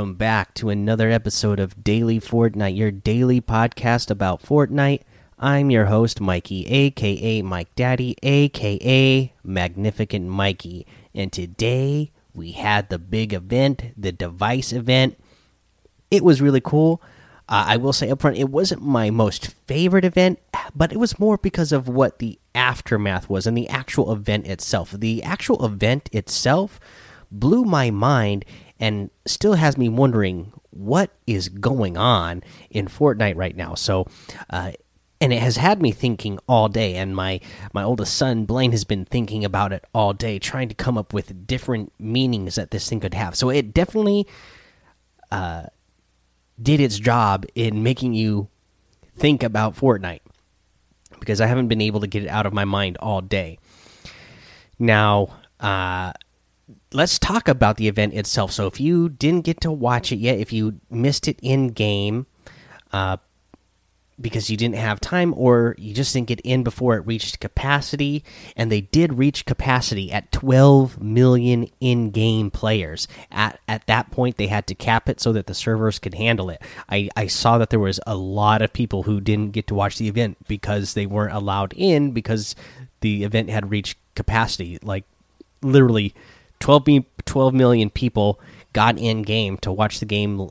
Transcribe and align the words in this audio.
Welcome 0.00 0.14
back 0.14 0.54
to 0.54 0.70
another 0.70 1.10
episode 1.10 1.60
of 1.60 1.84
Daily 1.84 2.18
Fortnite, 2.18 2.74
your 2.74 2.90
daily 2.90 3.42
podcast 3.42 4.10
about 4.10 4.42
Fortnite. 4.42 5.02
I'm 5.38 5.70
your 5.70 5.84
host, 5.84 6.22
Mikey, 6.22 6.66
aka 6.68 7.42
Mike 7.42 7.74
Daddy, 7.74 8.16
aka 8.22 9.34
Magnificent 9.44 10.26
Mikey. 10.26 10.86
And 11.14 11.30
today 11.30 12.12
we 12.32 12.52
had 12.52 12.88
the 12.88 12.98
big 12.98 13.34
event, 13.34 13.92
the 13.94 14.10
device 14.10 14.72
event. 14.72 15.22
It 16.10 16.24
was 16.24 16.40
really 16.40 16.62
cool. 16.62 17.02
Uh, 17.46 17.64
I 17.68 17.76
will 17.76 17.92
say 17.92 18.08
upfront, 18.08 18.38
it 18.38 18.48
wasn't 18.48 18.80
my 18.80 19.10
most 19.10 19.48
favorite 19.66 20.06
event, 20.06 20.38
but 20.74 20.92
it 20.92 20.98
was 20.98 21.18
more 21.18 21.36
because 21.36 21.72
of 21.72 21.88
what 21.88 22.20
the 22.20 22.38
aftermath 22.54 23.28
was 23.28 23.46
and 23.46 23.54
the 23.54 23.68
actual 23.68 24.14
event 24.14 24.46
itself. 24.46 24.92
The 24.92 25.22
actual 25.22 25.62
event 25.62 26.08
itself 26.10 26.80
blew 27.30 27.64
my 27.64 27.90
mind 27.90 28.46
and 28.80 29.10
still 29.26 29.54
has 29.54 29.76
me 29.76 29.88
wondering 29.88 30.52
what 30.70 31.10
is 31.26 31.48
going 31.48 31.96
on 31.96 32.42
in 32.70 32.86
Fortnite 32.86 33.36
right 33.36 33.54
now. 33.54 33.74
So, 33.74 34.06
uh, 34.48 34.72
and 35.20 35.34
it 35.34 35.42
has 35.42 35.56
had 35.56 35.82
me 35.82 35.92
thinking 35.92 36.38
all 36.48 36.68
day. 36.68 36.96
And 36.96 37.14
my 37.14 37.40
my 37.74 37.84
oldest 37.84 38.16
son 38.16 38.46
Blaine 38.46 38.72
has 38.72 38.84
been 38.84 39.04
thinking 39.04 39.44
about 39.44 39.72
it 39.72 39.84
all 39.94 40.14
day, 40.14 40.38
trying 40.38 40.70
to 40.70 40.74
come 40.74 40.96
up 40.96 41.12
with 41.12 41.46
different 41.46 41.92
meanings 41.98 42.54
that 42.54 42.70
this 42.70 42.88
thing 42.88 43.00
could 43.00 43.14
have. 43.14 43.36
So 43.36 43.50
it 43.50 43.74
definitely 43.74 44.26
uh, 45.30 45.66
did 46.60 46.80
its 46.80 46.98
job 46.98 47.44
in 47.54 47.82
making 47.82 48.14
you 48.14 48.48
think 49.16 49.42
about 49.42 49.76
Fortnite 49.76 50.20
because 51.20 51.42
I 51.42 51.46
haven't 51.46 51.68
been 51.68 51.82
able 51.82 52.00
to 52.00 52.06
get 52.06 52.22
it 52.22 52.28
out 52.28 52.46
of 52.46 52.54
my 52.54 52.64
mind 52.64 52.96
all 52.96 53.20
day. 53.20 53.58
Now, 54.78 55.36
uh, 55.60 56.14
let's 56.92 57.18
talk 57.18 57.48
about 57.48 57.76
the 57.76 57.88
event 57.88 58.14
itself. 58.14 58.52
So, 58.52 58.66
if 58.66 58.80
you 58.80 59.08
didn't 59.08 59.44
get 59.44 59.60
to 59.62 59.72
watch 59.72 60.12
it 60.12 60.16
yet, 60.16 60.38
if 60.38 60.52
you 60.52 60.80
missed 60.90 61.28
it 61.28 61.38
in 61.42 61.68
game, 61.68 62.26
uh, 62.92 63.16
because 64.20 64.50
you 64.50 64.56
didn't 64.56 64.76
have 64.76 65.00
time 65.00 65.32
or 65.36 65.74
you 65.78 65.94
just 65.94 66.12
didn't 66.12 66.28
get 66.28 66.40
in 66.40 66.62
before 66.62 66.96
it 66.96 67.06
reached 67.06 67.40
capacity 67.40 68.22
and 68.56 68.70
they 68.70 68.80
did 68.80 69.14
reach 69.18 69.46
capacity 69.46 70.12
at 70.12 70.30
12 70.32 71.00
million 71.00 71.66
in-game 71.80 72.50
players 72.50 73.08
at 73.30 73.58
at 73.66 73.86
that 73.86 74.10
point 74.10 74.36
they 74.36 74.48
had 74.48 74.66
to 74.66 74.74
cap 74.74 75.08
it 75.08 75.20
so 75.20 75.32
that 75.32 75.46
the 75.46 75.54
servers 75.54 75.98
could 75.98 76.14
handle 76.14 76.50
it 76.50 76.60
i 76.88 77.08
i 77.16 77.26
saw 77.26 77.58
that 77.58 77.70
there 77.70 77.80
was 77.80 78.00
a 78.06 78.16
lot 78.16 78.62
of 78.62 78.72
people 78.72 79.04
who 79.04 79.20
didn't 79.20 79.52
get 79.52 79.66
to 79.66 79.74
watch 79.74 79.98
the 79.98 80.08
event 80.08 80.36
because 80.46 80.94
they 80.94 81.06
weren't 81.06 81.34
allowed 81.34 81.72
in 81.76 82.10
because 82.10 82.54
the 83.00 83.24
event 83.24 83.48
had 83.48 83.70
reached 83.70 83.96
capacity 84.14 84.78
like 84.82 85.04
literally 85.62 86.14
12, 86.60 87.04
12 87.24 87.54
million 87.54 87.90
people 87.90 88.40
got 88.72 88.98
in 88.98 89.22
game 89.22 89.56
to 89.58 89.72
watch 89.72 89.98
the 90.00 90.06
game 90.06 90.48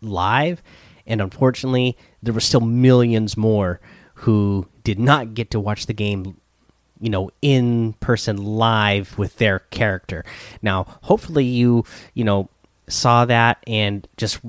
live 0.00 0.62
and 1.06 1.20
unfortunately 1.20 1.96
there 2.22 2.32
were 2.32 2.40
still 2.40 2.60
millions 2.60 3.36
more 3.36 3.80
who 4.14 4.66
did 4.84 4.98
not 4.98 5.34
get 5.34 5.50
to 5.50 5.60
watch 5.60 5.86
the 5.86 5.92
game 5.92 6.36
you 7.00 7.10
know 7.10 7.30
in 7.42 7.94
person 7.94 8.36
live 8.36 9.18
with 9.18 9.36
their 9.38 9.60
character. 9.70 10.24
Now 10.62 10.84
hopefully 11.02 11.44
you 11.44 11.84
you 12.14 12.24
know 12.24 12.48
saw 12.88 13.24
that 13.24 13.62
and 13.66 14.06
just 14.16 14.40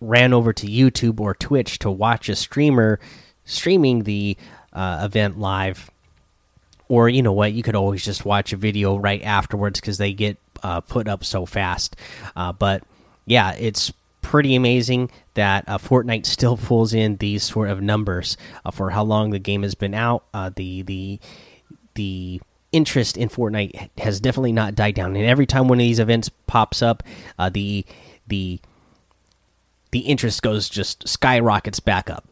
ran 0.00 0.32
over 0.32 0.52
to 0.52 0.66
youtube 0.66 1.20
or 1.20 1.32
twitch 1.34 1.78
to 1.78 1.90
watch 1.90 2.28
a 2.28 2.34
streamer 2.34 2.98
streaming 3.44 4.02
the 4.02 4.36
uh, 4.72 5.02
event 5.04 5.38
live 5.38 5.90
or 6.90 7.08
you 7.08 7.22
know 7.22 7.32
what 7.32 7.54
you 7.54 7.62
could 7.62 7.76
always 7.76 8.04
just 8.04 8.26
watch 8.26 8.52
a 8.52 8.56
video 8.56 8.96
right 8.98 9.22
afterwards 9.22 9.80
because 9.80 9.96
they 9.96 10.12
get 10.12 10.36
uh, 10.62 10.80
put 10.80 11.08
up 11.08 11.24
so 11.24 11.46
fast 11.46 11.96
uh, 12.36 12.52
but 12.52 12.82
yeah 13.24 13.52
it's 13.52 13.92
pretty 14.22 14.54
amazing 14.54 15.10
that 15.34 15.64
uh, 15.68 15.78
Fortnite 15.78 16.26
still 16.36 16.56
pulls 16.56 16.92
in 16.92 17.16
these 17.16 17.42
sort 17.42 17.68
of 17.68 17.80
numbers 17.80 18.36
uh, 18.64 18.70
for 18.70 18.90
how 18.90 19.02
long 19.02 19.30
the 19.30 19.38
game 19.38 19.62
has 19.62 19.74
been 19.74 19.94
out. 19.94 20.24
Uh, 20.32 20.50
the 20.54 20.82
the 20.82 21.18
the 21.94 22.40
interest 22.72 23.16
in 23.16 23.28
Fortnite 23.28 23.90
has 23.98 24.20
definitely 24.20 24.52
not 24.52 24.74
died 24.74 24.94
down, 24.94 25.16
and 25.16 25.26
every 25.26 25.46
time 25.46 25.68
one 25.68 25.78
of 25.78 25.84
these 25.84 25.98
events 25.98 26.28
pops 26.46 26.82
up, 26.82 27.02
uh, 27.38 27.48
the 27.50 27.84
the 28.28 28.60
the 29.90 30.00
interest 30.00 30.42
goes 30.42 30.68
just 30.68 31.08
skyrockets 31.08 31.80
back 31.80 32.10
up. 32.10 32.24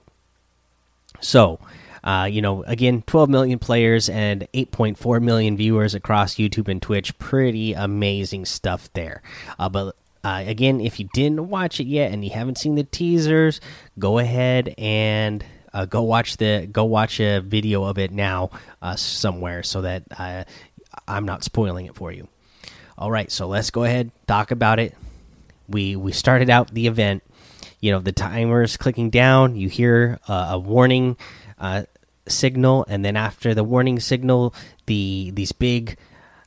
So. 1.21 1.59
Uh, 2.03 2.29
you 2.31 2.43
know, 2.43 2.63
again, 2.65 3.03
12 3.07 3.29
million 3.29 3.59
players 3.59 4.09
and 4.09 4.47
8.4 4.55 5.23
million 5.23 5.57
viewers 5.57 5.95
across 5.95 6.37
YouTube 6.37 6.69
and 6.69 6.81
Twitch. 6.81 7.19
Pretty 7.19 7.73
amazing 7.73 8.45
stuff 8.45 8.91
there. 8.95 9.23
Uh, 9.59 9.69
but 9.69 9.97
uh, 10.25 10.43
again, 10.47 10.81
if 10.81 10.99
you 10.99 11.09
didn't 11.15 11.49
watch 11.49 11.81
it 11.81 11.87
yet 11.87 12.13
and 12.13 12.25
you 12.25 12.31
haven't 12.31 12.59
seen 12.59 12.75
the 12.75 12.85
teasers, 12.85 13.61
go 13.99 14.19
ahead 14.19 14.75
and 14.79 15.45
uh, 15.73 15.85
go 15.85 16.03
watch 16.03 16.37
the 16.39 16.69
go 16.71 16.85
watch 16.85 17.21
a 17.21 17.41
video 17.41 17.85
of 17.85 17.99
it 17.99 18.11
now 18.11 18.51
uh, 18.83 18.97
somewhere 18.97 19.63
so 19.63 19.83
that 19.83 20.03
uh, 20.19 20.45
I'm 21.07 21.25
not 21.25 21.45
spoiling 21.45 21.87
it 21.87 21.95
for 21.95 22.11
you. 22.13 22.29
All 22.97 23.11
right, 23.11 23.31
so 23.31 23.47
let's 23.47 23.71
go 23.71 23.85
ahead 23.85 24.11
talk 24.27 24.51
about 24.51 24.79
it. 24.79 24.95
We 25.69 25.97
we 25.97 26.13
started 26.13 26.51
out 26.51 26.73
the 26.73 26.87
event. 26.87 27.23
You 27.81 27.93
know 27.93 28.01
the 28.01 28.13
timer 28.13 28.63
is 28.63 28.77
clicking 28.77 29.11
down. 29.11 29.55
You 29.55 29.69
hear 29.69 30.19
uh, 30.27 30.49
a 30.53 30.59
warning 30.59 31.17
uh, 31.59 31.85
signal, 32.27 32.85
and 32.89 33.05
then 33.05 33.17
after 33.17 33.55
the 33.55 33.65
warning 33.65 34.01
signal, 34.01 34.55
the 34.87 35.31
these 35.35 35.53
big 35.53 35.97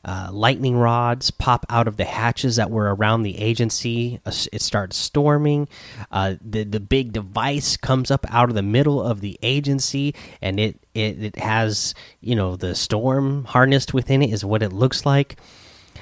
uh, 0.03 0.29
lightning 0.31 0.75
rods 0.75 1.29
pop 1.29 1.65
out 1.69 1.87
of 1.87 1.97
the 1.97 2.05
hatches 2.05 2.55
that 2.55 2.71
were 2.71 2.93
around 2.95 3.21
the 3.21 3.37
agency. 3.37 4.19
Uh, 4.25 4.31
it 4.51 4.61
starts 4.61 4.97
storming. 4.97 5.67
Uh, 6.11 6.35
the 6.41 6.63
the 6.63 6.79
big 6.79 7.13
device 7.13 7.77
comes 7.77 8.09
up 8.09 8.25
out 8.29 8.49
of 8.49 8.55
the 8.55 8.63
middle 8.63 9.01
of 9.01 9.21
the 9.21 9.37
agency, 9.43 10.15
and 10.41 10.59
it, 10.59 10.79
it 10.93 11.21
it 11.23 11.35
has 11.37 11.93
you 12.19 12.35
know 12.35 12.55
the 12.55 12.73
storm 12.73 13.45
harnessed 13.45 13.93
within 13.93 14.21
it 14.21 14.31
is 14.31 14.43
what 14.43 14.63
it 14.63 14.73
looks 14.73 15.05
like. 15.05 15.37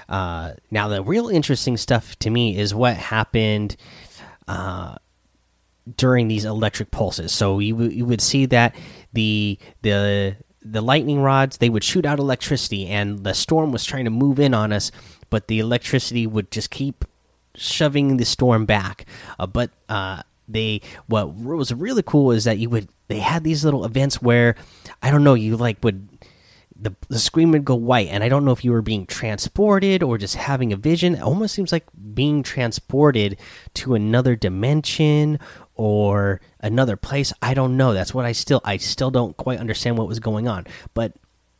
Uh, 0.08 0.54
now 0.72 0.88
the 0.88 1.04
real 1.04 1.28
interesting 1.30 1.78
stuff 1.78 2.18
to 2.20 2.30
me 2.30 2.58
is 2.58 2.74
what 2.74 2.96
happened 2.96 3.76
uh, 4.48 4.96
during 5.98 6.28
these 6.28 6.46
electric 6.46 6.90
pulses. 6.92 7.32
So 7.32 7.60
you 7.60 7.78
you 7.84 8.06
would 8.06 8.22
see 8.22 8.46
that 8.48 8.76
the 9.14 9.58
the 9.82 10.36
the 10.62 10.82
lightning 10.82 11.22
rods 11.22 11.58
they 11.58 11.70
would 11.70 11.84
shoot 11.84 12.06
out 12.06 12.20
electricity 12.20 12.88
and 12.88 13.24
the 13.24 13.34
storm 13.34 13.72
was 13.72 13.86
trying 13.86 14.06
to 14.06 14.12
move 14.12 14.40
in 14.40 14.54
on 14.54 14.72
us 14.74 14.92
but 15.30 15.48
the 15.48 15.60
electricity 15.60 16.28
would 16.28 16.52
just 16.52 16.70
keep 16.70 17.06
shoving 17.56 18.18
the 18.18 18.26
storm 18.26 18.66
back. 18.66 19.06
Uh, 19.38 19.48
but 19.48 19.72
uh, 19.88 20.24
they 20.48 20.82
what 21.08 21.34
was 21.34 21.74
really 21.74 22.04
cool 22.04 22.32
is 22.32 22.44
that 22.46 22.58
you 22.58 22.70
would 22.70 22.90
they 23.08 23.20
had 23.20 23.44
these 23.44 23.64
little 23.64 23.86
events 23.86 24.20
where 24.20 24.56
i 25.04 25.12
don't 25.12 25.24
know 25.24 25.36
you 25.36 25.56
like 25.56 25.78
would 25.84 26.10
the, 26.82 26.96
the 27.10 27.20
screen 27.20 27.52
would 27.52 27.66
go 27.66 27.76
white 27.76 28.08
and 28.08 28.24
i 28.24 28.30
don't 28.30 28.46
know 28.46 28.52
if 28.52 28.66
you 28.66 28.72
were 28.72 28.82
being 28.82 29.06
transported 29.06 30.02
or 30.02 30.18
just 30.18 30.36
having 30.36 30.74
a 30.74 30.78
vision. 30.78 31.16
It 31.16 31.22
almost 31.22 31.54
seems 31.54 31.72
like 31.72 31.86
being 32.16 32.42
transported 32.42 33.38
to 33.76 33.94
another 33.94 34.36
dimension 34.36 35.40
or 35.80 36.42
another 36.60 36.98
place 36.98 37.32
i 37.42 37.54
don't 37.54 37.78
know. 37.78 37.94
That's 37.94 38.14
what 38.14 38.26
i 38.26 38.34
still 38.34 38.60
i 38.66 38.76
still 38.76 39.10
don't 39.10 39.38
quite 39.38 39.60
understand 39.60 39.98
what 39.98 40.10
was 40.10 40.20
going 40.20 40.48
on. 40.48 40.68
But 40.94 41.14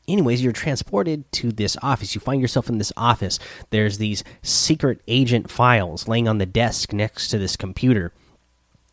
anyways 0.10 0.44
you're 0.44 0.52
transported 0.52 1.32
to 1.32 1.54
this 1.54 1.78
office. 1.82 2.14
You 2.14 2.22
find 2.22 2.42
yourself 2.42 2.68
in 2.68 2.80
this 2.80 2.92
office. 2.98 3.40
There's 3.70 3.98
these 3.98 4.26
secret 4.42 5.00
agent 5.08 5.50
files 5.50 6.08
laying 6.08 6.28
on 6.28 6.38
the 6.38 6.46
desk 6.46 6.92
next 6.92 7.30
to 7.30 7.38
this 7.38 7.56
computer. 7.56 8.12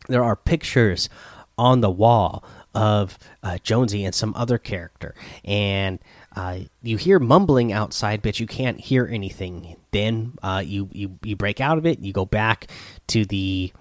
There 0.07 0.23
are 0.23 0.37
pictures 0.37 1.09
on 1.57 1.81
the 1.81 1.89
wall 1.89 2.41
of 2.73 3.17
uh, 3.43 3.57
jonesy 3.57 4.05
and 4.05 4.15
some 4.15 4.33
other 4.37 4.57
character. 4.57 5.13
And 5.43 5.99
uh, 6.37 6.59
you 6.81 6.95
hear 6.95 7.19
mumbling 7.19 7.73
outside, 7.73 8.21
but 8.21 8.39
you 8.39 8.47
can't 8.47 8.79
hear 8.79 9.05
anything. 9.11 9.75
Then 9.91 10.37
uh, 10.41 10.63
you 10.65 10.87
you 10.93 11.19
you 11.23 11.35
break 11.35 11.59
out 11.59 11.77
of 11.77 11.85
it. 11.85 11.99
You 11.99 12.13
go 12.13 12.25
back 12.25 12.67
to 13.07 13.25
the 13.25 13.73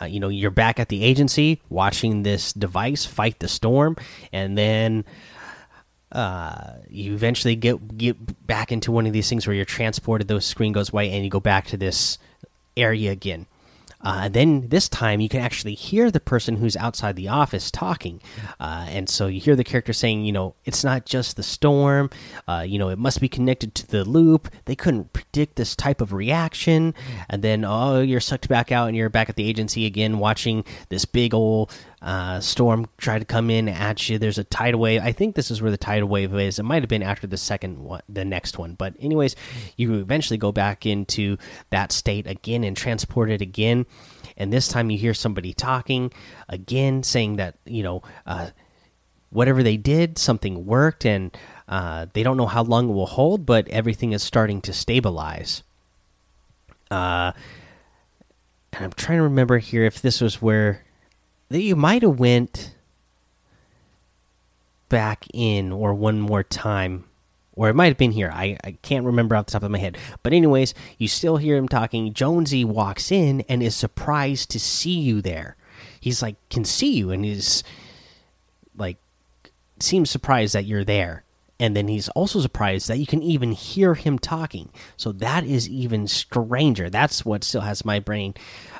uh, 0.00 0.04
you 0.06 0.20
know 0.20 0.28
you're 0.28 0.50
back 0.50 0.80
at 0.80 0.88
the 0.88 1.04
agency 1.04 1.60
watching 1.68 2.22
this 2.22 2.52
device 2.52 3.04
fight 3.04 3.38
the 3.38 3.48
storm, 3.48 3.96
and 4.32 4.56
then 4.56 5.04
uh, 6.12 6.74
you 6.88 7.14
eventually 7.14 7.56
get 7.56 7.96
get 7.98 8.46
back 8.46 8.70
into 8.72 8.92
one 8.92 9.06
of 9.06 9.12
these 9.12 9.28
things 9.28 9.46
where 9.46 9.54
you're 9.54 9.64
transported. 9.64 10.28
The 10.28 10.40
screen 10.40 10.72
goes 10.72 10.92
white, 10.92 11.10
and 11.10 11.24
you 11.24 11.30
go 11.30 11.40
back 11.40 11.66
to 11.68 11.76
this 11.76 12.18
area 12.76 13.10
again. 13.12 13.46
Uh, 14.04 14.28
then 14.28 14.68
this 14.68 14.88
time 14.88 15.20
you 15.20 15.28
can 15.28 15.40
actually 15.40 15.74
hear 15.74 16.10
the 16.10 16.20
person 16.20 16.56
who's 16.56 16.76
outside 16.76 17.16
the 17.16 17.28
office 17.28 17.70
talking, 17.70 18.20
uh, 18.60 18.86
and 18.88 19.08
so 19.08 19.26
you 19.26 19.40
hear 19.40 19.56
the 19.56 19.64
character 19.64 19.92
saying, 19.92 20.24
you 20.24 20.32
know, 20.32 20.54
it's 20.64 20.84
not 20.84 21.06
just 21.06 21.36
the 21.36 21.42
storm, 21.42 22.10
uh, 22.46 22.64
you 22.66 22.78
know, 22.78 22.90
it 22.90 22.98
must 22.98 23.20
be 23.20 23.28
connected 23.28 23.74
to 23.74 23.86
the 23.86 24.04
loop. 24.04 24.48
They 24.66 24.76
couldn't 24.76 25.12
predict 25.12 25.56
this 25.56 25.74
type 25.74 26.00
of 26.00 26.12
reaction, 26.12 26.94
and 27.28 27.42
then 27.42 27.64
oh, 27.64 28.00
you're 28.00 28.20
sucked 28.20 28.48
back 28.48 28.70
out, 28.70 28.88
and 28.88 28.96
you're 28.96 29.08
back 29.08 29.28
at 29.28 29.36
the 29.36 29.48
agency 29.48 29.86
again, 29.86 30.18
watching 30.18 30.64
this 30.90 31.04
big 31.04 31.34
old 31.34 31.72
uh, 32.04 32.38
storm 32.38 32.86
try 32.98 33.18
to 33.18 33.24
come 33.24 33.48
in 33.48 33.66
at 33.66 34.10
you. 34.10 34.18
There's 34.18 34.36
a 34.36 34.44
tidal 34.44 34.78
wave. 34.78 35.00
I 35.02 35.12
think 35.12 35.34
this 35.34 35.50
is 35.50 35.62
where 35.62 35.70
the 35.70 35.78
tidal 35.78 36.06
wave 36.06 36.34
is. 36.34 36.58
It 36.58 36.64
might 36.64 36.82
have 36.82 36.88
been 36.88 37.02
after 37.02 37.26
the 37.26 37.38
second 37.38 37.78
one, 37.78 38.02
the 38.10 38.26
next 38.26 38.58
one. 38.58 38.74
But 38.74 38.94
anyways, 39.00 39.34
you 39.78 39.94
eventually 39.94 40.36
go 40.36 40.52
back 40.52 40.84
into 40.84 41.38
that 41.70 41.92
state 41.92 42.26
again 42.26 42.62
and 42.62 42.76
transport 42.76 43.30
it 43.30 43.40
again. 43.40 43.86
And 44.36 44.52
this 44.52 44.68
time 44.68 44.90
you 44.90 44.98
hear 44.98 45.14
somebody 45.14 45.54
talking 45.54 46.12
again, 46.46 47.02
saying 47.02 47.36
that 47.36 47.56
you 47.64 47.82
know 47.82 48.02
uh, 48.26 48.50
whatever 49.30 49.62
they 49.62 49.78
did, 49.78 50.18
something 50.18 50.66
worked, 50.66 51.06
and 51.06 51.34
uh, 51.68 52.06
they 52.12 52.22
don't 52.22 52.36
know 52.36 52.46
how 52.46 52.64
long 52.64 52.90
it 52.90 52.92
will 52.92 53.06
hold, 53.06 53.46
but 53.46 53.66
everything 53.68 54.12
is 54.12 54.22
starting 54.22 54.60
to 54.62 54.74
stabilize. 54.74 55.62
Uh, 56.90 57.32
and 58.74 58.84
I'm 58.84 58.92
trying 58.92 59.18
to 59.18 59.24
remember 59.24 59.56
here 59.56 59.84
if 59.84 60.02
this 60.02 60.20
was 60.20 60.42
where 60.42 60.84
you 61.50 61.76
might 61.76 62.02
have 62.02 62.18
went 62.18 62.74
back 64.88 65.26
in 65.32 65.72
or 65.72 65.94
one 65.94 66.20
more 66.20 66.42
time 66.42 67.04
or 67.56 67.68
it 67.68 67.74
might 67.74 67.86
have 67.86 67.96
been 67.96 68.12
here. 68.12 68.30
I, 68.32 68.56
I 68.64 68.72
can't 68.82 69.06
remember 69.06 69.36
off 69.36 69.46
the 69.46 69.52
top 69.52 69.62
of 69.62 69.70
my 69.70 69.78
head. 69.78 69.96
But 70.22 70.32
anyways 70.32 70.74
you 70.98 71.08
still 71.08 71.36
hear 71.36 71.56
him 71.56 71.68
talking. 71.68 72.12
Jonesy 72.12 72.64
walks 72.64 73.12
in 73.12 73.42
and 73.42 73.62
is 73.62 73.76
surprised 73.76 74.50
to 74.50 74.60
see 74.60 74.98
you 74.98 75.20
there. 75.20 75.56
He's 76.00 76.22
like 76.22 76.36
can 76.48 76.64
see 76.64 76.92
you 76.92 77.10
and 77.10 77.24
he's 77.24 77.62
like 78.76 78.98
seems 79.80 80.10
surprised 80.10 80.54
that 80.54 80.64
you're 80.64 80.84
there. 80.84 81.24
And 81.60 81.76
then 81.76 81.86
he's 81.86 82.08
also 82.10 82.40
surprised 82.40 82.88
that 82.88 82.98
you 82.98 83.06
can 83.06 83.22
even 83.22 83.52
hear 83.52 83.94
him 83.94 84.18
talking. 84.18 84.70
So 84.96 85.12
that 85.12 85.44
is 85.44 85.68
even 85.68 86.08
stranger. 86.08 86.90
That's 86.90 87.24
what 87.24 87.44
still 87.44 87.60
has 87.60 87.84
my 87.84 88.00
brain 88.00 88.34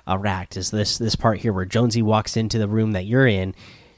uh, 0.06 0.18
racked 0.18 0.56
is 0.56 0.70
this 0.70 0.98
this 0.98 1.16
part 1.16 1.38
here 1.38 1.52
where 1.52 1.64
jonesy 1.64 2.02
walks 2.02 2.36
into 2.36 2.58
the 2.58 2.68
room 2.68 2.92
that 2.92 3.06
you're 3.06 3.26
in 3.26 3.54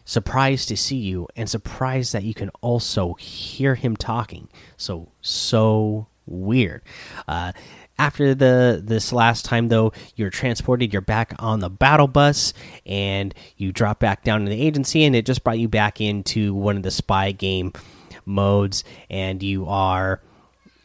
surprised 0.07 0.69
to 0.69 0.77
see 0.77 0.97
you 0.97 1.29
and 1.37 1.51
surprised 1.51 2.15
that 2.15 2.23
you 2.23 2.33
can 2.33 2.49
also 2.63 3.15
hear 3.15 3.75
him 3.75 3.95
talking. 3.95 4.49
So 4.79 5.09
so 5.21 6.07
weird. 6.25 6.83
Uh, 7.29 7.53
after 7.99 8.35
the 8.35 8.81
this 8.83 9.13
last 9.13 9.45
time 9.45 9.69
though 9.69 9.93
you're 10.17 10.31
transported 10.31 10.93
you're 10.93 11.01
back 11.01 11.35
on 11.39 11.61
the 11.61 11.71
battle 11.71 12.07
bus 12.07 12.53
and 12.85 13.35
you 13.57 13.73
drop 13.73 13.99
back 13.99 14.23
down 14.23 14.45
to 14.45 14.51
the 14.51 14.61
agency 14.61 15.05
and 15.05 15.17
it 15.17 15.25
just 15.25 15.43
brought 15.43 15.59
you 15.59 15.69
back 15.69 15.99
into 16.01 16.55
one 16.55 16.77
of 16.77 16.83
the 16.83 16.91
spy 16.91 17.33
game 17.33 17.73
modes 18.27 18.85
and 19.09 19.43
you 19.43 19.67
are 19.67 20.21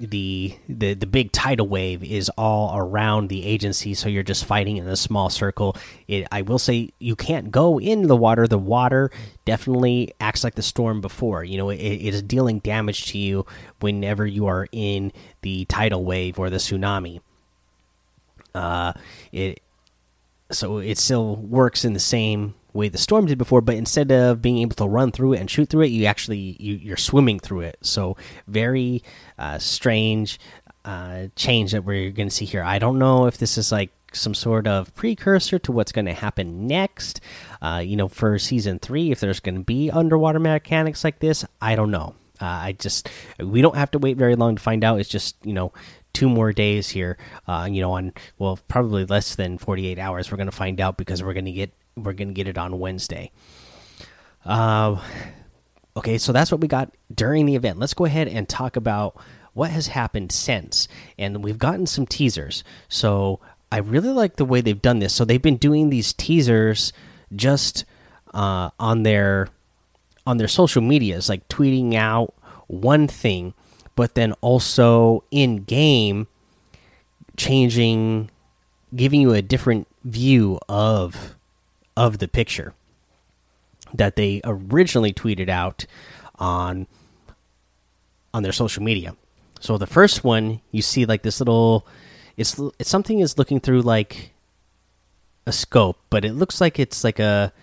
the 0.09 0.57
the 0.67 0.93
the 0.95 1.05
big 1.05 1.31
tidal 1.31 1.67
wave 1.67 2.03
is 2.03 2.29
all 2.37 2.75
around 2.75 3.29
the 3.29 3.45
agency 3.45 3.93
so 3.93 4.09
you're 4.09 4.23
just 4.23 4.45
fighting 4.45 4.77
in 4.77 4.87
a 4.87 4.95
small 4.95 5.29
circle. 5.29 5.75
It 6.07 6.27
i 6.31 6.41
will 6.41 6.59
say 6.59 6.89
you 6.99 7.15
can't 7.15 7.51
go 7.51 7.79
in 7.79 8.07
the 8.07 8.15
water. 8.15 8.47
The 8.47 8.57
water 8.57 9.11
definitely 9.45 10.13
acts 10.19 10.43
like 10.43 10.55
the 10.55 10.63
storm 10.63 11.01
before. 11.01 11.43
You 11.43 11.57
know 11.57 11.69
it, 11.69 11.77
it 11.77 12.13
is 12.13 12.21
dealing 12.23 12.59
damage 12.59 13.05
to 13.11 13.17
you 13.17 13.45
whenever 13.79 14.25
you 14.25 14.47
are 14.47 14.67
in 14.71 15.11
the 15.41 15.65
tidal 15.65 16.03
wave 16.03 16.39
or 16.39 16.49
the 16.49 16.57
tsunami. 16.57 17.21
Uh 18.55 18.93
it 19.31 19.61
so 20.51 20.79
it 20.79 20.97
still 20.97 21.35
works 21.35 21.85
in 21.85 21.93
the 21.93 21.99
same 21.99 22.55
way 22.73 22.89
the 22.89 22.97
storm 22.97 23.25
did 23.25 23.37
before 23.37 23.61
but 23.61 23.75
instead 23.75 24.11
of 24.11 24.41
being 24.41 24.59
able 24.59 24.75
to 24.75 24.85
run 24.85 25.11
through 25.11 25.33
it 25.33 25.39
and 25.39 25.49
shoot 25.49 25.69
through 25.69 25.81
it 25.81 25.87
you 25.87 26.05
actually 26.05 26.55
you, 26.59 26.75
you're 26.75 26.97
swimming 26.97 27.39
through 27.39 27.61
it. 27.61 27.77
So 27.81 28.17
very 28.47 29.03
uh, 29.37 29.59
strange 29.59 30.39
uh, 30.83 31.27
change 31.35 31.71
that 31.73 31.83
we're 31.83 32.11
going 32.11 32.29
to 32.29 32.35
see 32.35 32.45
here. 32.45 32.63
I 32.63 32.79
don't 32.79 32.97
know 32.97 33.27
if 33.27 33.37
this 33.37 33.57
is 33.57 33.71
like 33.71 33.91
some 34.13 34.33
sort 34.33 34.67
of 34.67 34.93
precursor 34.95 35.57
to 35.59 35.71
what's 35.71 35.91
going 35.91 36.05
to 36.05 36.13
happen 36.13 36.67
next. 36.67 37.21
Uh, 37.61 37.81
you 37.83 37.95
know 37.95 38.07
for 38.07 38.37
season 38.39 38.79
three 38.79 39.11
if 39.11 39.19
there's 39.19 39.39
going 39.39 39.55
to 39.55 39.63
be 39.63 39.89
underwater 39.91 40.39
mechanics 40.39 41.03
like 41.03 41.19
this 41.19 41.45
i 41.61 41.75
don't 41.75 41.91
know. 41.91 42.15
Uh, 42.41 42.45
i 42.45 42.71
just 42.71 43.09
we 43.39 43.61
don't 43.61 43.75
have 43.75 43.91
to 43.91 43.99
wait 43.99 44.17
very 44.17 44.35
long 44.35 44.55
to 44.55 44.61
find 44.61 44.83
out. 44.83 44.99
It's 44.99 45.09
just 45.09 45.35
you 45.43 45.53
know 45.53 45.71
two 46.13 46.27
more 46.27 46.51
days 46.51 46.89
here. 46.89 47.17
Uh, 47.47 47.67
you 47.69 47.81
know 47.81 47.93
on 47.93 48.13
well 48.39 48.59
probably 48.67 49.05
less 49.05 49.35
than 49.35 49.57
48 49.57 49.99
hours 49.99 50.31
we're 50.31 50.37
going 50.37 50.49
to 50.49 50.55
find 50.55 50.81
out 50.81 50.97
because 50.97 51.23
we're 51.23 51.33
going 51.33 51.45
to 51.45 51.51
get 51.51 51.71
we're 51.95 52.13
gonna 52.13 52.33
get 52.33 52.47
it 52.47 52.57
on 52.57 52.79
Wednesday. 52.79 53.31
Uh, 54.45 55.01
okay, 55.95 56.17
so 56.17 56.31
that's 56.31 56.51
what 56.51 56.61
we 56.61 56.67
got 56.67 56.91
during 57.13 57.45
the 57.45 57.55
event. 57.55 57.79
Let's 57.79 57.93
go 57.93 58.05
ahead 58.05 58.27
and 58.27 58.47
talk 58.47 58.75
about 58.75 59.15
what 59.53 59.71
has 59.71 59.87
happened 59.87 60.31
since, 60.31 60.87
and 61.17 61.43
we've 61.43 61.59
gotten 61.59 61.85
some 61.85 62.05
teasers. 62.05 62.63
So 62.87 63.39
I 63.71 63.77
really 63.77 64.09
like 64.09 64.35
the 64.35 64.45
way 64.45 64.61
they've 64.61 64.81
done 64.81 64.99
this. 64.99 65.13
So 65.13 65.25
they've 65.25 65.41
been 65.41 65.57
doing 65.57 65.89
these 65.89 66.13
teasers 66.13 66.91
just 67.35 67.85
uh, 68.33 68.71
on 68.79 69.03
their 69.03 69.47
on 70.25 70.37
their 70.37 70.47
social 70.47 70.81
medias, 70.81 71.29
like 71.29 71.47
tweeting 71.47 71.95
out 71.95 72.33
one 72.67 73.07
thing, 73.07 73.53
but 73.95 74.15
then 74.15 74.33
also 74.41 75.23
in 75.31 75.63
game 75.63 76.27
changing, 77.37 78.29
giving 78.95 79.21
you 79.21 79.33
a 79.33 79.41
different 79.41 79.87
view 80.03 80.59
of 80.69 81.35
of 82.01 82.17
the 82.17 82.27
picture 82.27 82.73
that 83.93 84.15
they 84.15 84.41
originally 84.43 85.13
tweeted 85.13 85.49
out 85.49 85.85
on 86.39 86.87
on 88.33 88.41
their 88.41 88.51
social 88.51 88.81
media. 88.81 89.15
So 89.59 89.77
the 89.77 89.85
first 89.85 90.23
one, 90.23 90.61
you 90.71 90.81
see 90.81 91.05
like 91.05 91.21
this 91.21 91.39
little 91.39 91.85
it's 92.37 92.59
it's 92.79 92.89
something 92.89 93.19
is 93.19 93.37
looking 93.37 93.59
through 93.59 93.83
like 93.83 94.33
a 95.45 95.51
scope, 95.51 95.99
but 96.09 96.25
it 96.25 96.33
looks 96.33 96.59
like 96.59 96.79
it's 96.79 97.03
like 97.03 97.19
a 97.19 97.53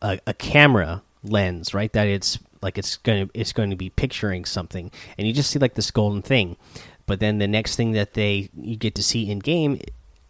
a, 0.00 0.20
a 0.28 0.34
camera 0.34 1.02
lens, 1.24 1.74
right? 1.74 1.92
That 1.92 2.06
it's 2.06 2.38
like 2.60 2.78
it's 2.78 2.96
going 2.96 3.26
to 3.26 3.40
it's 3.40 3.52
going 3.52 3.70
to 3.70 3.76
be 3.76 3.90
picturing 3.90 4.44
something, 4.44 4.92
and 5.18 5.26
you 5.26 5.32
just 5.32 5.50
see 5.50 5.58
like 5.58 5.74
this 5.74 5.90
golden 5.90 6.22
thing. 6.22 6.56
But 7.06 7.18
then 7.18 7.38
the 7.38 7.48
next 7.48 7.74
thing 7.74 7.90
that 7.92 8.14
they 8.14 8.50
you 8.54 8.76
get 8.76 8.94
to 8.94 9.02
see 9.02 9.28
in 9.28 9.40
game 9.40 9.80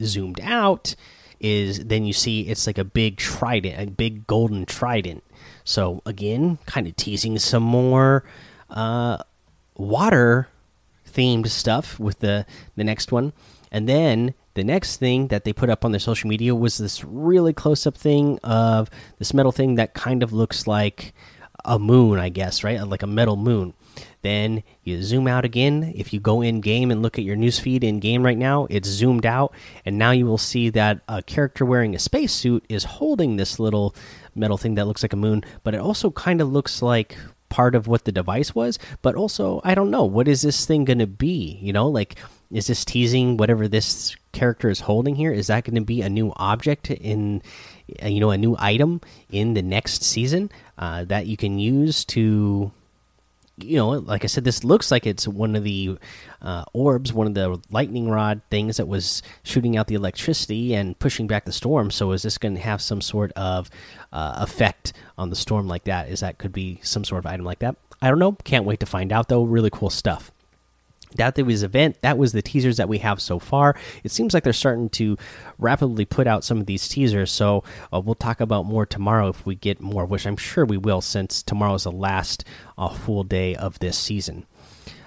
zoomed 0.02 0.40
out 0.40 0.94
is 1.42 1.84
then 1.84 2.04
you 2.06 2.12
see 2.12 2.42
it's 2.42 2.66
like 2.66 2.78
a 2.78 2.84
big 2.84 3.18
trident, 3.18 3.78
a 3.78 3.90
big 3.90 4.26
golden 4.26 4.64
trident. 4.64 5.22
So 5.64 6.00
again, 6.06 6.58
kind 6.66 6.86
of 6.86 6.96
teasing 6.96 7.38
some 7.38 7.62
more 7.62 8.24
uh, 8.70 9.18
water 9.76 10.48
themed 11.06 11.48
stuff 11.48 12.00
with 12.00 12.20
the 12.20 12.46
the 12.76 12.84
next 12.84 13.12
one, 13.12 13.32
and 13.70 13.88
then 13.88 14.34
the 14.54 14.64
next 14.64 14.96
thing 14.96 15.28
that 15.28 15.44
they 15.44 15.52
put 15.52 15.70
up 15.70 15.84
on 15.84 15.92
their 15.92 15.98
social 15.98 16.28
media 16.28 16.54
was 16.54 16.78
this 16.78 17.04
really 17.04 17.52
close 17.52 17.86
up 17.86 17.96
thing 17.96 18.38
of 18.44 18.90
this 19.18 19.32
metal 19.32 19.52
thing 19.52 19.76
that 19.76 19.94
kind 19.94 20.22
of 20.22 20.32
looks 20.32 20.66
like 20.66 21.14
a 21.64 21.78
moon, 21.78 22.18
I 22.18 22.28
guess, 22.28 22.62
right? 22.62 22.80
Like 22.82 23.02
a 23.02 23.06
metal 23.06 23.36
moon. 23.36 23.74
Then 24.22 24.62
you 24.84 25.02
zoom 25.02 25.26
out 25.26 25.44
again. 25.44 25.92
If 25.96 26.12
you 26.12 26.20
go 26.20 26.42
in 26.42 26.60
game 26.60 26.90
and 26.90 27.02
look 27.02 27.18
at 27.18 27.24
your 27.24 27.36
newsfeed 27.36 27.82
in 27.82 28.00
game 28.00 28.24
right 28.24 28.38
now, 28.38 28.66
it's 28.70 28.88
zoomed 28.88 29.26
out, 29.26 29.52
and 29.84 29.98
now 29.98 30.12
you 30.12 30.26
will 30.26 30.38
see 30.38 30.70
that 30.70 31.00
a 31.08 31.22
character 31.22 31.64
wearing 31.64 31.94
a 31.94 31.98
spacesuit 31.98 32.64
is 32.68 32.84
holding 32.84 33.36
this 33.36 33.58
little 33.58 33.94
metal 34.34 34.56
thing 34.56 34.74
that 34.76 34.86
looks 34.86 35.02
like 35.02 35.12
a 35.12 35.16
moon, 35.16 35.44
but 35.62 35.74
it 35.74 35.80
also 35.80 36.10
kind 36.10 36.40
of 36.40 36.50
looks 36.50 36.82
like 36.82 37.16
part 37.48 37.74
of 37.74 37.86
what 37.86 38.04
the 38.04 38.12
device 38.12 38.54
was. 38.54 38.78
But 39.02 39.14
also, 39.14 39.60
I 39.62 39.74
don't 39.74 39.90
know 39.90 40.04
what 40.04 40.28
is 40.28 40.42
this 40.42 40.64
thing 40.64 40.84
going 40.84 41.00
to 41.00 41.06
be? 41.06 41.58
You 41.60 41.72
know, 41.72 41.88
like 41.88 42.16
is 42.52 42.66
this 42.66 42.84
teasing 42.84 43.36
whatever 43.36 43.66
this 43.66 44.14
character 44.32 44.68
is 44.68 44.80
holding 44.80 45.16
here? 45.16 45.32
Is 45.32 45.46
that 45.46 45.64
going 45.64 45.74
to 45.74 45.80
be 45.80 46.02
a 46.02 46.10
new 46.10 46.32
object 46.36 46.90
in, 46.90 47.42
you 48.04 48.20
know, 48.20 48.30
a 48.30 48.38
new 48.38 48.56
item 48.58 49.00
in 49.30 49.54
the 49.54 49.62
next 49.62 50.02
season 50.02 50.50
uh, 50.78 51.04
that 51.04 51.26
you 51.26 51.36
can 51.36 51.58
use 51.58 52.04
to 52.06 52.70
you 53.58 53.76
know, 53.76 53.90
like 53.90 54.24
I 54.24 54.26
said, 54.26 54.44
this 54.44 54.64
looks 54.64 54.90
like 54.90 55.06
it's 55.06 55.28
one 55.28 55.54
of 55.56 55.64
the 55.64 55.98
uh, 56.40 56.64
orbs, 56.72 57.12
one 57.12 57.26
of 57.26 57.34
the 57.34 57.60
lightning 57.70 58.08
rod 58.08 58.40
things 58.50 58.78
that 58.78 58.88
was 58.88 59.22
shooting 59.42 59.76
out 59.76 59.86
the 59.86 59.94
electricity 59.94 60.74
and 60.74 60.98
pushing 60.98 61.26
back 61.26 61.44
the 61.44 61.52
storm. 61.52 61.90
So, 61.90 62.12
is 62.12 62.22
this 62.22 62.38
going 62.38 62.54
to 62.54 62.60
have 62.60 62.80
some 62.80 63.00
sort 63.00 63.32
of 63.32 63.70
uh, 64.12 64.34
effect 64.38 64.92
on 65.18 65.30
the 65.30 65.36
storm 65.36 65.68
like 65.68 65.84
that? 65.84 66.08
Is 66.08 66.20
that 66.20 66.38
could 66.38 66.52
be 66.52 66.80
some 66.82 67.04
sort 67.04 67.24
of 67.24 67.26
item 67.26 67.44
like 67.44 67.60
that? 67.60 67.76
I 68.00 68.08
don't 68.08 68.18
know. 68.18 68.32
Can't 68.44 68.64
wait 68.64 68.80
to 68.80 68.86
find 68.86 69.12
out, 69.12 69.28
though. 69.28 69.44
Really 69.44 69.70
cool 69.70 69.90
stuff 69.90 70.32
that 71.16 71.34
there 71.34 71.44
was 71.44 71.62
event 71.62 72.00
that 72.02 72.18
was 72.18 72.32
the 72.32 72.42
teasers 72.42 72.76
that 72.76 72.88
we 72.88 72.98
have 72.98 73.20
so 73.20 73.38
far. 73.38 73.76
It 74.04 74.10
seems 74.10 74.34
like 74.34 74.44
they're 74.44 74.52
starting 74.52 74.88
to 74.90 75.16
rapidly 75.58 76.04
put 76.04 76.26
out 76.26 76.44
some 76.44 76.58
of 76.58 76.66
these 76.66 76.88
teasers 76.88 77.30
so 77.30 77.64
uh, 77.92 78.00
we'll 78.00 78.14
talk 78.14 78.40
about 78.40 78.66
more 78.66 78.86
tomorrow 78.86 79.28
if 79.28 79.44
we 79.46 79.54
get 79.54 79.80
more 79.80 80.04
which 80.04 80.26
i'm 80.26 80.36
sure 80.36 80.64
we 80.64 80.76
will 80.76 81.00
since 81.00 81.42
tomorrow 81.42 81.74
is 81.74 81.84
the 81.84 81.92
last 81.92 82.44
uh, 82.78 82.88
full 82.88 83.24
day 83.24 83.54
of 83.54 83.78
this 83.78 83.96
season. 83.96 84.46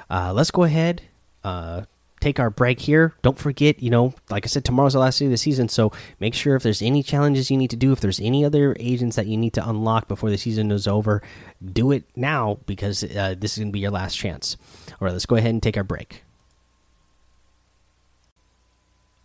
Uh, 0.10 0.32
let's 0.34 0.52
go 0.52 0.64
ahead 0.64 1.02
uh, 1.44 1.84
take 2.26 2.40
our 2.40 2.50
break 2.50 2.80
here 2.80 3.14
don't 3.22 3.38
forget 3.38 3.82
you 3.82 3.90
know 3.90 4.14
like 4.30 4.46
i 4.46 4.48
said 4.48 4.66
tomorrow's 4.66 4.94
the 4.94 5.00
last 5.00 5.20
day 5.20 5.26
of 5.26 5.32
the 5.32 5.38
season 5.38 5.70
so 5.70 5.92
make 6.20 6.34
sure 6.34 6.56
if 6.56 6.64
there's 6.64 6.82
any 6.82 7.04
challenges 7.04 7.52
you 7.52 7.58
need 7.58 7.70
to 7.70 7.76
do 7.76 7.92
if 7.92 8.00
there's 8.00 8.20
any 8.20 8.44
other 8.44 8.76
agents 8.80 9.16
that 9.16 9.28
you 9.28 9.38
need 9.38 9.54
to 9.54 9.70
unlock 9.70 10.08
before 10.08 10.30
the 10.30 10.38
season 10.38 10.72
is 10.72 10.88
over 10.88 11.22
do 11.64 11.92
it 11.92 12.04
now 12.16 12.58
because 12.66 13.04
uh, 13.04 13.36
this 13.38 13.54
is 13.54 13.60
going 13.60 13.70
to 13.70 13.74
be 13.74 13.80
your 13.80 13.92
last 13.92 14.18
chance 14.18 14.58
all 15.02 15.06
right, 15.06 15.12
let's 15.12 15.26
go 15.26 15.36
ahead 15.36 15.52
and 15.52 15.62
take 15.62 15.78
our 15.78 15.84
break. 15.84 16.24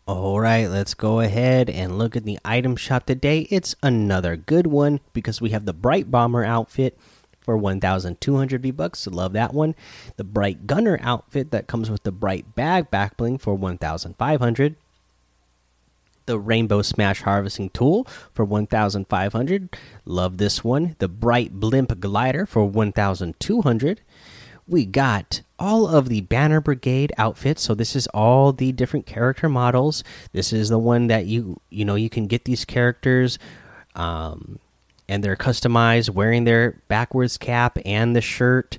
All 0.06 0.40
right, 0.40 0.66
let's 0.66 0.94
go 0.94 1.20
ahead 1.20 1.70
and 1.70 1.96
look 1.96 2.16
at 2.16 2.24
the 2.24 2.40
item 2.44 2.74
shop 2.74 3.06
today. 3.06 3.46
It's 3.50 3.76
another 3.82 4.36
good 4.36 4.66
one 4.66 4.98
because 5.12 5.40
we 5.40 5.50
have 5.50 5.66
the 5.66 5.72
Bright 5.72 6.10
Bomber 6.10 6.44
outfit 6.44 6.98
for 7.40 7.56
1,200 7.56 8.62
V 8.62 8.70
bucks. 8.70 9.06
Love 9.06 9.32
that 9.32 9.54
one. 9.54 9.74
The 10.16 10.24
Bright 10.24 10.66
Gunner 10.66 10.98
outfit 11.02 11.50
that 11.50 11.66
comes 11.66 11.90
with 11.90 12.02
the 12.02 12.12
Bright 12.12 12.54
Bag 12.54 12.90
back 12.90 13.16
bling 13.16 13.38
for 13.38 13.54
1,500. 13.54 14.76
The 16.26 16.38
Rainbow 16.38 16.82
Smash 16.82 17.22
Harvesting 17.22 17.70
Tool 17.70 18.06
for 18.32 18.44
1,500. 18.44 19.76
Love 20.04 20.38
this 20.38 20.62
one. 20.62 20.94
The 20.98 21.08
Bright 21.08 21.58
Blimp 21.58 21.98
Glider 21.98 22.46
for 22.46 22.64
1,200 22.64 24.00
we 24.70 24.86
got 24.86 25.42
all 25.58 25.86
of 25.86 26.08
the 26.08 26.22
Banner 26.22 26.60
Brigade 26.60 27.12
outfits. 27.18 27.62
So 27.62 27.74
this 27.74 27.96
is 27.96 28.06
all 28.08 28.52
the 28.52 28.72
different 28.72 29.04
character 29.04 29.48
models. 29.48 30.04
This 30.32 30.52
is 30.52 30.68
the 30.68 30.78
one 30.78 31.08
that 31.08 31.26
you 31.26 31.60
you 31.68 31.84
know 31.84 31.96
you 31.96 32.08
can 32.08 32.26
get 32.26 32.44
these 32.44 32.64
characters, 32.64 33.38
um, 33.94 34.60
and 35.10 35.24
they're 35.24 35.36
customized, 35.36 36.08
wearing 36.10 36.44
their 36.44 36.80
backwards 36.88 37.36
cap 37.36 37.76
and 37.84 38.14
the 38.16 38.20
shirt. 38.20 38.78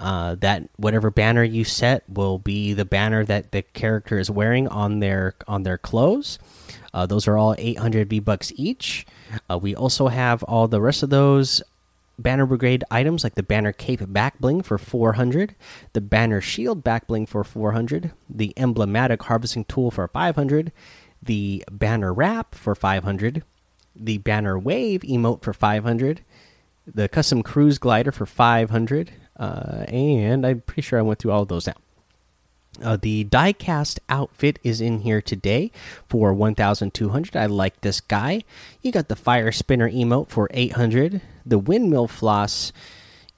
Uh, 0.00 0.34
that 0.36 0.68
whatever 0.76 1.10
banner 1.10 1.42
you 1.42 1.64
set 1.64 2.02
will 2.08 2.38
be 2.38 2.72
the 2.72 2.84
banner 2.84 3.24
that 3.24 3.52
the 3.52 3.62
character 3.62 4.18
is 4.18 4.30
wearing 4.30 4.66
on 4.68 4.98
their 5.00 5.34
on 5.46 5.62
their 5.62 5.78
clothes. 5.78 6.38
Uh, 6.92 7.06
those 7.06 7.28
are 7.28 7.36
all 7.36 7.54
800 7.58 8.08
V 8.08 8.20
bucks 8.20 8.52
each. 8.56 9.06
Uh, 9.48 9.58
we 9.58 9.74
also 9.74 10.08
have 10.08 10.42
all 10.44 10.66
the 10.68 10.80
rest 10.80 11.02
of 11.02 11.10
those 11.10 11.62
Banner 12.18 12.46
Brigade 12.46 12.84
items 12.90 13.24
like 13.24 13.34
the 13.34 13.42
Banner 13.42 13.72
Cape 13.72 14.00
back 14.12 14.38
bling 14.38 14.62
for 14.62 14.78
400, 14.78 15.54
the 15.92 16.00
Banner 16.00 16.40
Shield 16.40 16.84
back 16.84 17.06
bling 17.06 17.26
for 17.26 17.42
400, 17.42 18.12
the 18.28 18.52
Emblematic 18.56 19.22
Harvesting 19.24 19.64
Tool 19.64 19.90
for 19.90 20.06
500, 20.06 20.70
the 21.22 21.64
Banner 21.70 22.12
Wrap 22.12 22.54
for 22.54 22.74
500, 22.74 23.42
the 23.96 24.18
Banner 24.18 24.58
Wave 24.58 25.02
emote 25.02 25.42
for 25.42 25.52
500, 25.52 26.20
the 26.86 27.08
Custom 27.08 27.42
Cruise 27.42 27.78
Glider 27.78 28.12
for 28.12 28.26
500, 28.26 29.12
uh, 29.38 29.84
and 29.88 30.46
I'm 30.46 30.60
pretty 30.60 30.82
sure 30.82 30.98
I 30.98 31.02
went 31.02 31.18
through 31.18 31.32
all 31.32 31.42
of 31.42 31.48
those 31.48 31.66
now. 31.66 31.74
Uh, 32.82 32.96
the 33.00 33.24
diecast 33.26 34.00
outfit 34.08 34.58
is 34.64 34.80
in 34.80 35.00
here 35.00 35.22
today 35.22 35.70
for 36.08 36.32
1200 36.32 37.36
i 37.36 37.46
like 37.46 37.80
this 37.82 38.00
guy. 38.00 38.42
You 38.82 38.90
got 38.90 39.08
the 39.08 39.14
fire 39.14 39.52
spinner 39.52 39.88
emote 39.88 40.28
for 40.28 40.48
800 40.52 41.20
the 41.46 41.58
windmill 41.58 42.08
floss 42.08 42.72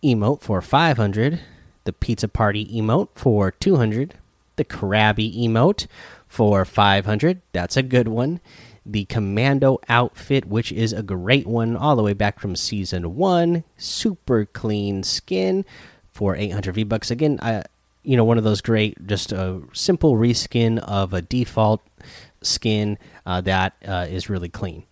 emote 0.03 0.41
for 0.41 0.63
500 0.63 1.41
the 1.85 1.93
pizza 1.93 2.29
party 2.29 2.65
emote 2.67 3.09
for 3.15 3.51
200 3.51 4.15
the 4.57 4.65
krabby 4.65 5.37
emote 5.37 5.87
for 6.29 6.65
500 6.65 7.43
that's 7.53 7.77
a 7.77 7.83
good 7.83 8.09
one 8.09 8.41
the 8.87 9.05
commando 9.07 9.79
outfit 9.89 10.47
which 10.47 10.71
is 10.73 10.93
a 10.93 11.03
great 11.03 11.47
one 11.47 11.77
all 11.77 11.97
the 11.97 12.03
way 12.03 12.13
back 12.13 12.39
from 12.39 12.55
season 12.55 13.17
1 13.17 13.65
super 13.77 14.45
clean 14.45 15.03
skin 15.03 15.65
for 16.13 16.37
800 16.37 16.75
v 16.75 16.85
bucks. 16.85 17.11
Again 17.11 17.39
i 17.43 17.65
you 18.03 18.17
know 18.17 18.25
one 18.25 18.39
of 18.39 18.45
those 18.45 18.61
great 18.61 19.07
just 19.07 19.33
a 19.33 19.61
simple 19.73 20.15
reskin 20.15 20.79
of 20.79 21.13
a 21.13 21.21
default 21.21 21.83
skin 22.43 22.97
uh, 23.27 23.41
that 23.41 23.75
uh, 23.87 24.07
is 24.09 24.31
really 24.31 24.49
clean. 24.49 24.85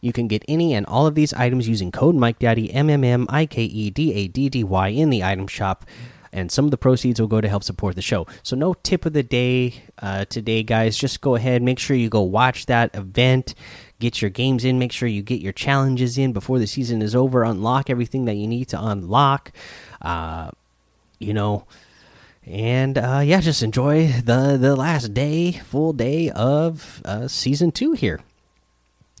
You 0.00 0.12
can 0.12 0.28
get 0.28 0.44
any 0.46 0.74
and 0.74 0.86
all 0.86 1.06
of 1.08 1.16
these 1.16 1.34
items 1.34 1.68
using 1.68 1.90
code 1.90 2.14
mike 2.14 2.38
daddy 2.38 2.72
m 2.72 2.88
m 2.88 3.02
m 3.02 3.26
i 3.28 3.46
k 3.46 3.64
e 3.64 3.90
d 3.90 4.14
a 4.14 4.28
d 4.28 4.48
d 4.48 4.62
y 4.62 4.88
in 4.88 5.10
the 5.10 5.24
item 5.24 5.48
shop 5.48 5.84
and 6.32 6.50
some 6.50 6.64
of 6.64 6.70
the 6.70 6.78
proceeds 6.78 7.20
will 7.20 7.28
go 7.28 7.40
to 7.40 7.48
help 7.48 7.62
support 7.62 7.94
the 7.94 8.02
show 8.02 8.26
so 8.42 8.56
no 8.56 8.74
tip 8.74 9.06
of 9.06 9.12
the 9.12 9.22
day 9.22 9.74
uh, 10.00 10.24
today 10.26 10.62
guys 10.62 10.96
just 10.96 11.20
go 11.20 11.34
ahead 11.34 11.62
make 11.62 11.78
sure 11.78 11.96
you 11.96 12.08
go 12.08 12.22
watch 12.22 12.66
that 12.66 12.94
event 12.94 13.54
get 13.98 14.20
your 14.20 14.30
games 14.30 14.64
in 14.64 14.78
make 14.78 14.92
sure 14.92 15.08
you 15.08 15.22
get 15.22 15.40
your 15.40 15.52
challenges 15.52 16.18
in 16.18 16.32
before 16.32 16.58
the 16.58 16.66
season 16.66 17.02
is 17.02 17.14
over 17.14 17.42
unlock 17.42 17.90
everything 17.90 18.24
that 18.24 18.34
you 18.34 18.46
need 18.46 18.66
to 18.66 18.82
unlock 18.82 19.52
uh, 20.02 20.50
you 21.18 21.34
know 21.34 21.66
and 22.44 22.98
uh, 22.98 23.20
yeah, 23.24 23.40
just 23.40 23.62
enjoy 23.62 24.08
the 24.08 24.56
the 24.60 24.74
last 24.74 25.14
day, 25.14 25.52
full 25.52 25.92
day 25.92 26.30
of 26.30 27.00
uh, 27.04 27.28
season 27.28 27.70
two 27.70 27.92
here. 27.92 28.20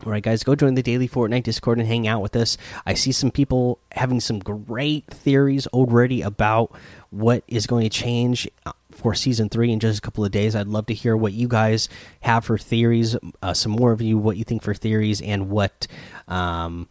All 0.04 0.10
right, 0.10 0.22
guys, 0.22 0.42
go 0.42 0.56
join 0.56 0.74
the 0.74 0.82
daily 0.82 1.08
Fortnite 1.08 1.44
Discord 1.44 1.78
and 1.78 1.86
hang 1.86 2.08
out 2.08 2.22
with 2.22 2.34
us. 2.34 2.58
I 2.84 2.94
see 2.94 3.12
some 3.12 3.30
people 3.30 3.78
having 3.92 4.18
some 4.18 4.40
great 4.40 5.06
theories 5.06 5.68
already 5.68 6.22
about 6.22 6.72
what 7.10 7.44
is 7.46 7.68
going 7.68 7.84
to 7.84 7.88
change 7.88 8.48
uh, 8.66 8.72
for 8.90 9.14
season 9.14 9.48
three 9.48 9.70
in 9.70 9.78
just 9.78 9.98
a 9.98 10.02
couple 10.02 10.24
of 10.24 10.32
days. 10.32 10.56
I'd 10.56 10.66
love 10.66 10.86
to 10.86 10.94
hear 10.94 11.16
what 11.16 11.34
you 11.34 11.46
guys 11.46 11.88
have 12.22 12.44
for 12.44 12.58
theories. 12.58 13.16
Uh, 13.42 13.54
some 13.54 13.72
more 13.72 13.92
of 13.92 14.02
you, 14.02 14.18
what 14.18 14.36
you 14.36 14.42
think 14.42 14.62
for 14.62 14.74
theories, 14.74 15.22
and 15.22 15.50
what 15.50 15.86
um, 16.26 16.88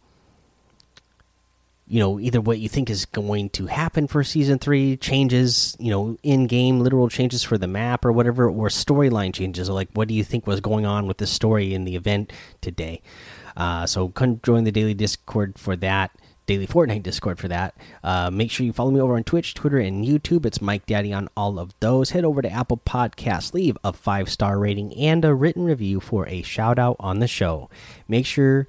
you 1.86 1.98
know 1.98 2.18
either 2.20 2.40
what 2.40 2.58
you 2.58 2.68
think 2.68 2.88
is 2.88 3.04
going 3.06 3.50
to 3.50 3.66
happen 3.66 4.06
for 4.06 4.22
season 4.22 4.58
three 4.58 4.96
changes 4.96 5.76
you 5.78 5.90
know 5.90 6.16
in 6.22 6.46
game 6.46 6.80
literal 6.80 7.08
changes 7.08 7.42
for 7.42 7.58
the 7.58 7.66
map 7.66 8.04
or 8.04 8.12
whatever 8.12 8.48
or 8.48 8.68
storyline 8.68 9.34
changes. 9.34 9.68
Like 9.68 9.90
what 9.92 10.08
do 10.08 10.14
you 10.14 10.24
think 10.24 10.46
was 10.46 10.60
going 10.60 10.86
on 10.86 11.06
with 11.06 11.18
the 11.18 11.26
story 11.26 11.74
in 11.74 11.84
the 11.84 11.96
event 11.96 12.32
today? 12.60 13.02
Uh, 13.56 13.86
so 13.86 14.08
come 14.08 14.40
join 14.42 14.64
the 14.64 14.72
daily 14.72 14.94
discord 14.94 15.58
for 15.58 15.76
that 15.76 16.10
daily 16.46 16.66
fortnite 16.66 17.02
discord 17.02 17.38
for 17.38 17.48
that. 17.48 17.74
Uh, 18.02 18.28
make 18.30 18.50
sure 18.50 18.66
you 18.66 18.72
follow 18.72 18.90
me 18.90 19.00
over 19.00 19.16
on 19.16 19.24
twitch 19.24 19.54
twitter 19.54 19.78
and 19.78 20.04
youtube. 20.04 20.46
It's 20.46 20.60
mike 20.60 20.86
daddy 20.86 21.12
on 21.12 21.28
all 21.36 21.58
of 21.58 21.74
those. 21.80 22.10
Head 22.10 22.24
over 22.24 22.42
to 22.42 22.50
apple 22.50 22.78
Podcasts, 22.78 23.54
leave 23.54 23.76
a 23.84 23.92
five 23.92 24.28
star 24.28 24.58
rating 24.58 24.94
and 24.96 25.24
a 25.24 25.34
written 25.34 25.64
review 25.64 26.00
for 26.00 26.26
a 26.28 26.42
shout 26.42 26.78
out 26.78 26.96
on 26.98 27.20
the 27.20 27.28
show. 27.28 27.70
Make 28.08 28.26
sure 28.26 28.68